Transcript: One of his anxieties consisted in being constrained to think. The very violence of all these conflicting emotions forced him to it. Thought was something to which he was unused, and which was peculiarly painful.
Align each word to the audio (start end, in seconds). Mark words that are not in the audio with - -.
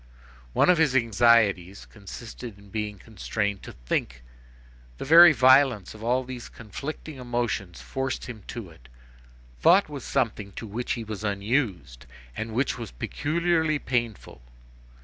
One 0.53 0.67
of 0.67 0.79
his 0.79 0.95
anxieties 0.95 1.85
consisted 1.85 2.57
in 2.57 2.71
being 2.71 2.97
constrained 2.97 3.61
to 3.61 3.71
think. 3.73 4.23
The 4.97 5.05
very 5.05 5.31
violence 5.31 5.93
of 5.93 6.03
all 6.03 6.23
these 6.23 6.49
conflicting 6.49 7.17
emotions 7.17 7.81
forced 7.81 8.25
him 8.25 8.41
to 8.47 8.71
it. 8.71 8.89
Thought 9.59 9.89
was 9.89 10.03
something 10.03 10.53
to 10.53 10.65
which 10.65 10.93
he 10.93 11.03
was 11.03 11.23
unused, 11.23 12.07
and 12.35 12.55
which 12.55 12.79
was 12.79 12.89
peculiarly 12.89 13.77
painful. 13.77 14.41